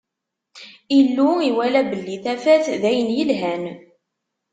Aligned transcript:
Illu 0.99 1.27
iwala 1.49 1.81
belli 1.89 2.17
tafat 2.23 2.65
d 2.81 2.83
ayen 2.89 3.09
yelhan. 3.17 3.63